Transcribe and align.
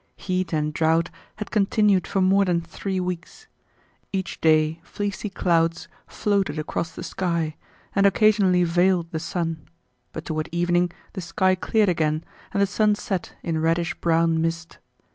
Heat 0.15 0.51
and 0.51 0.73
drought 0.73 1.11
had 1.35 1.51
continued 1.51 2.07
for 2.07 2.21
more 2.21 2.43
than 2.45 2.59
three 2.61 2.99
weeks. 2.99 3.45
Each 4.11 4.41
day 4.41 4.79
fleecy 4.83 5.29
clouds 5.29 5.87
floated 6.07 6.57
across 6.57 6.91
the 6.93 7.03
sky 7.03 7.55
and 7.93 8.07
occasionally 8.07 8.63
veiled 8.63 9.11
the 9.11 9.19
sun, 9.19 9.67
but 10.11 10.25
toward 10.25 10.49
evening 10.51 10.89
the 11.13 11.21
sky 11.21 11.53
cleared 11.53 11.87
again 11.89 12.23
and 12.51 12.63
the 12.63 12.65
sun 12.65 12.95
set 12.95 13.35
in 13.43 13.59
reddish 13.61 13.93
brown 14.01 14.41
mist. 14.41 14.79